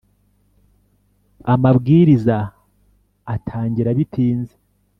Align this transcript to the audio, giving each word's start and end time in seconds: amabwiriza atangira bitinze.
amabwiriza 1.53 2.37
atangira 3.35 3.89
bitinze. 3.97 4.55